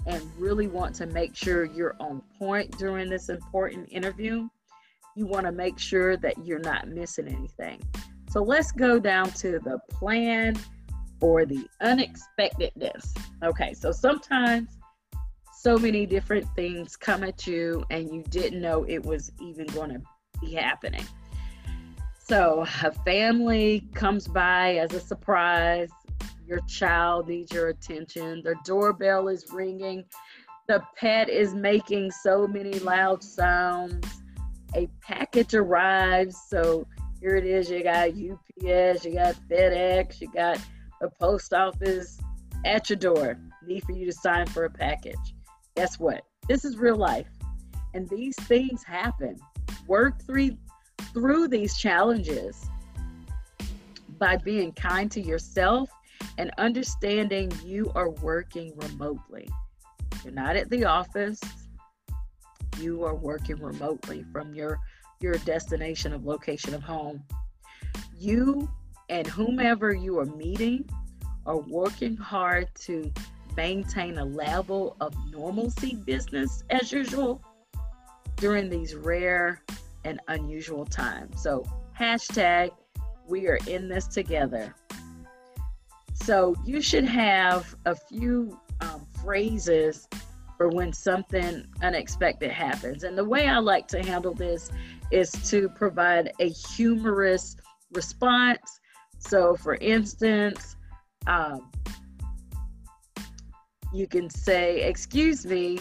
and 0.07 0.23
really 0.39 0.69
want 0.69 0.95
to 0.97 1.07
make 1.07 1.35
sure 1.35 1.65
you're 1.65 1.97
on 2.01 2.23
point 2.39 2.77
during 2.79 3.11
this 3.11 3.29
important 3.29 3.89
interview, 3.91 4.49
you 5.17 5.27
want 5.27 5.45
to 5.47 5.53
make 5.53 5.79
sure 5.79 6.17
that 6.17 6.35
you're 6.45 6.61
not 6.61 6.89
missing 6.89 7.29
anything. 7.29 7.83
So 8.31 8.43
let's 8.43 8.71
go 8.73 8.99
down 9.01 9.31
to 9.33 9.59
the 9.59 9.81
plan 9.91 10.57
or 11.21 11.45
the 11.45 11.67
unexpectedness. 11.81 13.13
Okay, 13.43 13.75
so 13.75 13.91
sometimes 13.91 14.79
so 15.59 15.77
many 15.77 16.07
different 16.07 16.47
things 16.55 16.97
come 16.97 17.23
at 17.25 17.47
you 17.47 17.85
and 17.91 18.11
you 18.11 18.23
didn't 18.31 18.61
know 18.61 18.85
it 18.85 19.05
was 19.05 19.31
even 19.41 19.67
going 19.67 19.91
to 19.91 20.01
be 20.41 20.55
happening. 20.55 21.05
So 22.31 22.65
a 22.85 22.93
family 23.05 23.89
comes 23.93 24.29
by 24.29 24.77
as 24.77 24.93
a 24.95 25.01
surprise. 25.01 25.89
Your 26.47 26.61
child 26.69 27.27
needs 27.27 27.53
your 27.53 27.71
attention. 27.71 28.43
The 28.45 28.55
doorbell 28.65 29.27
is 29.27 29.47
ringing. 29.53 30.05
The 30.69 30.81
pet 30.97 31.29
is 31.29 31.57
making 31.57 32.13
so 32.13 32.47
many 32.47 32.79
loud 32.79 33.25
sounds. 33.25 34.07
a 34.77 34.89
package 35.03 35.55
arrives. 35.55 36.41
So 36.47 36.87
here 37.21 37.35
it 37.35 37.45
is. 37.45 37.69
You 37.69 37.83
got 37.83 38.11
UPS, 38.11 39.05
you 39.05 39.15
got 39.15 39.35
FedEx, 39.51 40.21
you 40.21 40.31
got 40.33 40.61
a 41.03 41.09
post 41.21 41.53
office 41.53 42.21
at 42.65 42.89
your 42.89 42.99
door. 42.99 43.41
Need 43.67 43.83
for 43.83 43.91
you 43.91 44.07
to 44.07 44.13
sign 44.13 44.47
for 44.47 44.67
a 44.67 44.71
package. 44.71 45.35
Guess 45.75 45.99
what? 45.99 46.23
This 46.47 46.65
is 46.65 46.77
real 46.77 46.95
life. 46.95 47.27
And 47.93 48.09
these 48.09 48.37
things 48.37 48.85
happen. 48.85 49.37
Work 49.89 50.23
through 50.23 50.57
through 51.13 51.49
these 51.49 51.77
challenges 51.77 52.69
by 54.19 54.37
being 54.37 54.73
kind 54.73 55.11
to 55.11 55.21
yourself 55.21 55.91
and 56.39 56.51
understanding 56.59 57.53
you 57.65 57.91
are 57.95 58.11
working 58.11 58.73
remotely. 58.77 59.49
You're 60.25 60.35
not 60.35 60.57
at 60.57 60.71
the 60.71 60.85
office. 60.85 61.41
You 62.79 63.05
are 63.05 63.15
working 63.15 63.57
remotely 63.57 64.25
from 64.33 64.55
your 64.55 64.79
your 65.21 65.35
destination 65.39 66.15
of 66.15 66.25
location 66.25 66.73
of 66.75 66.83
home. 66.83 67.23
You 68.19 68.71
and 69.11 69.27
whomever 69.27 69.93
you 69.93 70.19
are 70.19 70.27
meeting 70.27 70.89
are 71.45 71.59
working 71.59 72.17
hard 72.17 72.69
to 72.87 73.13
maintain 73.57 74.19
a 74.19 74.25
level 74.25 74.97
of 75.01 75.15
normalcy 75.31 75.97
business 76.07 76.65
as 76.71 76.93
usual 76.93 77.43
during 78.37 78.71
these 78.71 78.95
rare 78.95 79.63
and 80.05 80.21
unusual 80.29 80.85
time. 80.85 81.31
So, 81.37 81.65
hashtag 81.99 82.71
we 83.27 83.47
are 83.47 83.59
in 83.67 83.89
this 83.89 84.07
together. 84.07 84.75
So, 86.13 86.55
you 86.65 86.81
should 86.81 87.05
have 87.05 87.75
a 87.87 87.95
few 87.95 88.59
um, 88.81 89.07
phrases 89.23 90.09
for 90.57 90.69
when 90.69 90.93
something 90.93 91.65
unexpected 91.83 92.51
happens. 92.51 93.05
And 93.05 93.17
the 93.17 93.25
way 93.25 93.49
I 93.49 93.59
like 93.59 93.89
to 93.89 94.03
handle 94.03 94.35
this 94.35 94.71
is 95.11 95.33
to 95.51 95.71
provide 95.71 96.33
a 96.39 96.51
humorous 96.51 97.57
response. 97.93 98.81
So, 99.19 99.57
for 99.57 99.77
instance, 99.77 100.77
um, 101.27 101.71
you 103.93 104.07
can 104.07 104.29
say, 104.29 104.83
Excuse 104.83 105.47
me, 105.47 105.79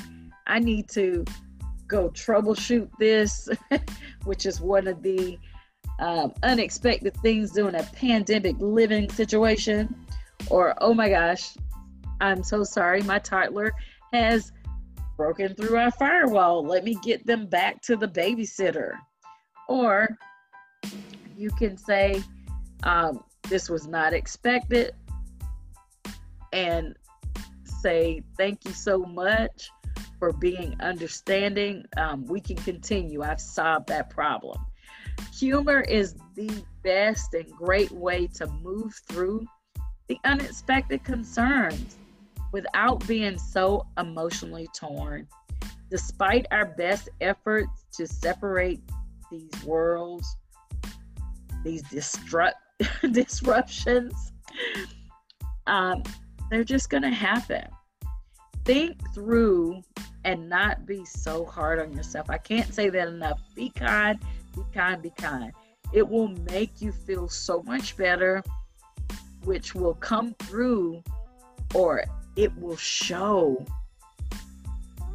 I 0.47 0.59
need 0.59 0.89
to 0.91 1.25
go 1.89 2.09
troubleshoot 2.09 2.89
this, 2.97 3.49
which 4.23 4.45
is 4.45 4.61
one 4.61 4.87
of 4.87 5.01
the 5.03 5.37
um, 5.99 6.31
unexpected 6.43 7.17
things 7.17 7.51
during 7.51 7.75
a 7.75 7.83
pandemic 7.83 8.55
living 8.59 9.09
situation. 9.09 9.93
Or, 10.49 10.73
oh 10.79 10.93
my 10.93 11.09
gosh, 11.09 11.57
I'm 12.21 12.43
so 12.43 12.63
sorry, 12.63 13.01
my 13.01 13.19
toddler 13.19 13.73
has 14.13 14.53
broken 15.17 15.53
through 15.55 15.75
our 15.75 15.91
firewall. 15.91 16.63
Let 16.63 16.85
me 16.85 16.95
get 17.03 17.25
them 17.25 17.47
back 17.47 17.81
to 17.83 17.97
the 17.97 18.07
babysitter. 18.07 18.93
Or 19.67 20.17
you 21.35 21.49
can 21.49 21.75
say, 21.75 22.23
um, 22.83 23.23
This 23.49 23.69
was 23.69 23.87
not 23.87 24.13
expected, 24.13 24.93
and 26.53 26.95
say, 27.63 28.21
Thank 28.37 28.65
you 28.65 28.71
so 28.71 28.99
much 28.99 29.69
for 30.19 30.33
being 30.33 30.75
understanding. 30.81 31.85
Um, 31.97 32.25
we 32.25 32.41
can 32.41 32.57
continue. 32.57 33.23
I've 33.23 33.41
solved 33.41 33.87
that 33.87 34.09
problem. 34.09 34.59
Humor 35.37 35.81
is 35.81 36.15
the 36.35 36.63
best 36.83 37.33
and 37.33 37.49
great 37.51 37.91
way 37.91 38.27
to 38.35 38.47
move 38.47 38.93
through 39.07 39.45
the 40.07 40.17
unexpected 40.25 41.03
concerns 41.03 41.97
without 42.51 43.05
being 43.07 43.37
so 43.37 43.85
emotionally 43.97 44.67
torn. 44.75 45.27
Despite 45.89 46.45
our 46.51 46.65
best 46.65 47.09
efforts 47.21 47.85
to 47.93 48.07
separate 48.07 48.81
these 49.31 49.63
worlds, 49.63 50.35
these 51.63 51.83
disrupt 51.83 52.57
disruptions, 53.11 54.31
um, 55.67 56.03
they're 56.49 56.63
just 56.63 56.89
going 56.89 57.03
to 57.03 57.09
happen. 57.09 57.63
Think 58.69 58.99
through 59.15 59.81
and 60.25 60.47
not 60.47 60.85
be 60.85 61.03
so 61.03 61.43
hard 61.43 61.79
on 61.79 61.91
yourself. 61.91 62.29
I 62.29 62.37
can't 62.37 62.71
say 62.71 62.89
that 62.89 63.07
enough. 63.07 63.41
Be 63.55 63.71
kind, 63.71 64.19
be 64.53 64.61
kind, 64.71 65.01
be 65.01 65.09
kind. 65.09 65.53
It 65.91 66.07
will 66.07 66.27
make 66.51 66.79
you 66.79 66.91
feel 66.91 67.27
so 67.29 67.63
much 67.63 67.97
better, 67.97 68.43
which 69.43 69.73
will 69.73 69.95
come 69.95 70.35
through 70.35 71.01
or 71.73 72.03
it 72.35 72.55
will 72.59 72.77
show 72.77 73.65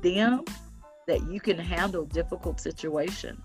them 0.03 0.45
that 1.07 1.23
you 1.31 1.39
can 1.39 1.57
handle 1.57 2.07
difficult 2.07 2.59
situations. 2.59 3.41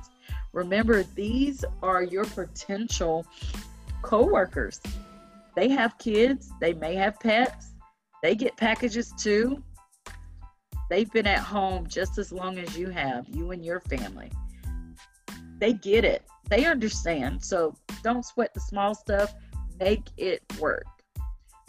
Remember, 0.54 1.04
these 1.04 1.64
are 1.84 2.02
your 2.02 2.26
potential 2.26 3.28
coworkers. 4.02 4.82
They 5.56 5.70
have 5.70 6.00
kids, 6.00 6.52
they 6.60 6.74
may 6.74 6.96
have 6.96 7.20
pets, 7.20 7.74
they 8.24 8.34
get 8.34 8.58
packages 8.58 9.14
too. 9.16 9.62
They've 10.90 11.12
been 11.12 11.28
at 11.28 11.40
home 11.40 11.88
just 11.88 12.18
as 12.18 12.32
long 12.32 12.58
as 12.58 12.78
you 12.78 12.90
have, 12.90 13.28
you 13.30 13.52
and 13.52 13.64
your 13.64 13.80
family. 13.82 14.32
They 15.60 15.74
get 15.74 16.04
it, 16.04 16.24
they 16.50 16.66
understand. 16.66 17.44
So 17.44 17.76
don't 18.04 18.26
sweat 18.26 18.54
the 18.54 18.60
small 18.60 18.96
stuff, 18.96 19.34
make 19.80 20.08
it 20.18 20.42
work. 20.60 20.86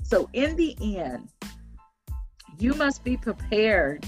So, 0.03 0.29
in 0.33 0.57
the 0.57 0.77
end, 0.81 1.29
you 2.59 2.75
must 2.75 3.05
be 3.05 3.17
prepared 3.17 4.05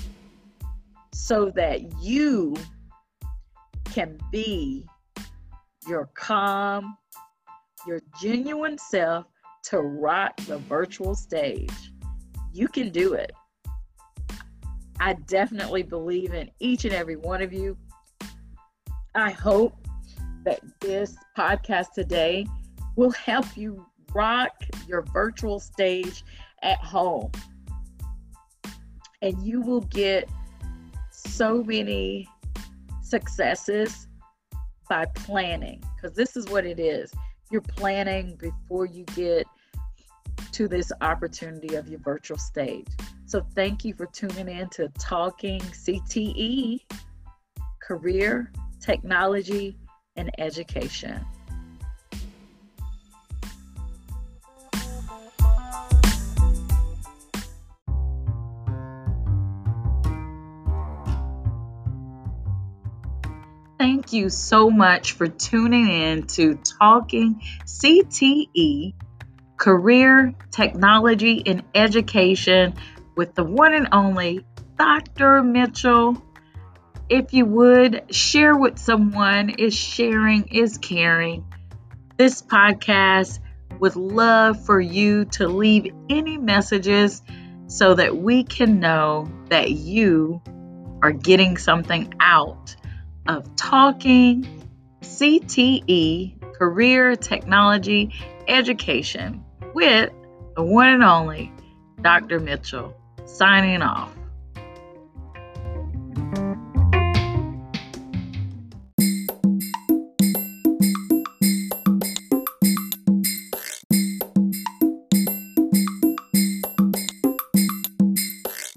so 1.13 1.51
that 1.51 2.03
you 2.03 2.57
can 3.85 4.19
be 4.33 4.87
your 5.87 6.11
calm, 6.15 6.97
your 7.87 8.01
genuine 8.21 8.79
self 8.79 9.27
to 9.65 9.79
rock 9.79 10.37
the 10.49 10.59
virtual 10.59 11.15
stage. 11.15 11.93
You 12.53 12.69
can 12.69 12.91
do 12.91 13.15
it. 13.15 13.33
I 15.05 15.15
definitely 15.15 15.83
believe 15.83 16.33
in 16.33 16.49
each 16.61 16.85
and 16.85 16.95
every 16.95 17.17
one 17.17 17.43
of 17.43 17.53
you. 17.53 17.77
I 19.17 19.33
hope 19.33 19.75
that 20.45 20.61
this 20.79 21.17
podcast 21.37 21.91
today 21.93 22.47
will 22.95 23.11
help 23.11 23.57
you 23.57 23.85
rock 24.15 24.53
your 24.87 25.03
virtual 25.13 25.59
stage 25.59 26.23
at 26.63 26.79
home. 26.79 27.33
And 29.23 29.43
you 29.43 29.61
will 29.61 29.81
get 29.81 30.31
so 31.11 31.65
many 31.65 32.29
successes 33.03 34.07
by 34.89 35.07
planning, 35.17 35.83
because 35.97 36.17
this 36.17 36.37
is 36.37 36.47
what 36.47 36.65
it 36.65 36.79
is. 36.79 37.13
You're 37.51 37.61
planning 37.61 38.37
before 38.37 38.87
you 38.87 39.03
get 39.17 39.49
to 40.53 40.69
this 40.69 40.93
opportunity 41.01 41.75
of 41.75 41.89
your 41.89 41.99
virtual 41.99 42.39
stage. 42.39 42.87
So 43.33 43.41
thank 43.55 43.87
you 43.87 43.95
for 43.95 44.05
tuning 44.05 44.47
in 44.47 44.69
to 44.73 44.89
Talking 44.99 45.63
CTE, 45.63 46.81
Career, 47.81 48.53
Technology, 48.79 49.79
and 50.17 50.31
Education. 50.37 51.25
Thank 63.79 64.13
you 64.13 64.29
so 64.29 64.69
much 64.69 65.13
for 65.13 65.27
tuning 65.27 65.89
in 65.89 66.27
to 66.27 66.57
Talking 66.57 67.41
CTE, 67.65 68.93
Career, 69.57 70.35
Technology, 70.51 71.43
and 71.47 71.63
Education 71.75 72.75
with 73.15 73.35
the 73.35 73.45
one 73.45 73.75
and 73.75 73.89
only 73.93 74.45
Dr. 74.79 75.43
Mitchell. 75.43 76.23
If 77.09 77.35
you 77.35 77.45
would 77.47 78.15
share 78.15 78.57
with 78.57 78.79
someone, 78.79 79.51
is 79.51 79.75
sharing 79.75 80.49
is 80.49 80.79
caring. 80.79 81.45
This 82.17 82.41
podcast 82.41 83.39
would 83.79 83.97
love 83.97 84.65
for 84.65 84.81
you 84.81 85.25
to 85.27 85.49
leave 85.49 85.93
any 86.09 86.39
messages 86.39 87.23
so 87.67 87.95
that 87.95 88.17
we 88.17 88.45
can 88.45 88.81
know 88.81 89.31
that 89.49 89.71
you 89.71 90.41
are 91.03 91.13
getting 91.13 91.57
something 91.57 92.15
out 92.21 92.77
of 93.27 93.57
talking 93.57 94.47
CTE, 95.03 96.41
career 96.55 97.17
technology 97.17 98.15
education 98.49 99.45
with 99.75 100.11
the 100.55 100.63
one 100.63 100.89
and 100.89 101.03
only 101.03 101.53
Dr. 102.01 102.39
Mitchell 102.41 102.97
signing 103.27 103.83
off. 103.83 104.22